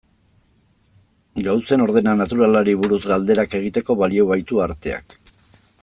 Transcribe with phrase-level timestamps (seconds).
[1.47, 5.17] Gauzen ordena naturalari buruz galderak egiteko balio baitu arteak.